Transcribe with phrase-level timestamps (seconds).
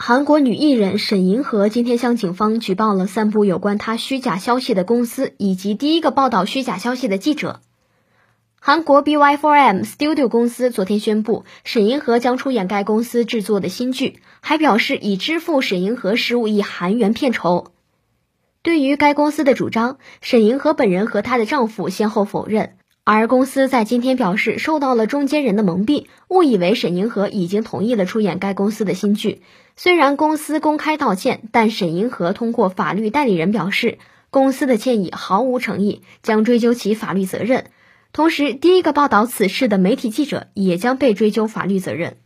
[0.00, 7.60] 韩国女艺人沈银河今天向警方举报了三部有关她虚假消息的公司，以及第一个报道虚假消息的记者。
[8.60, 17.72] 韩国 BY4M Studio 公司昨天宣布，沈银河将出演该公司制作的新剧，还表示已支付沈银河十五亿韩元片酬。
[18.62, 22.76] 对于该公司的主张，沈银河本人和她的丈夫先后否认。
[23.10, 29.40] 而公司在今天表示，受到了中间人的蒙蔽，误以为沈银河已经同意了出演该公司的新剧。
[29.76, 33.96] 虽然公司公开道歉，但沈银河通过法律代理人表示，
[34.28, 37.70] 公司的歉意毫无诚意，将追究其法律责任。
[38.12, 42.18] 同时，第一个报道此事的媒体记者也将被追究法律责任。